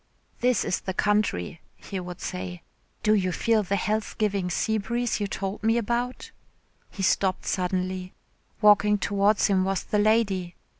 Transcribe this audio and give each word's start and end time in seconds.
"This 0.39 0.65
is 0.65 0.79
the 0.81 0.95
country," 0.95 1.61
he 1.75 1.99
would 1.99 2.21
say. 2.21 2.63
"Do 3.03 3.13
you 3.13 3.31
feel 3.31 3.61
the 3.61 3.75
health 3.75 4.15
giving 4.17 4.49
sea 4.49 4.79
breeze 4.79 5.19
you 5.19 5.27
told 5.27 5.61
me 5.61 5.77
about?" 5.77 6.31
He 6.89 7.03
stopped 7.03 7.45
suddenly. 7.45 8.11
Walking 8.61 8.97
towards 8.97 9.45
him 9.45 9.63
was 9.63 9.83
the 9.83 9.99
lady. 9.99 10.55